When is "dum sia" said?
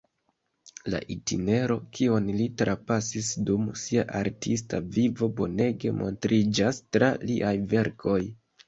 3.51-4.09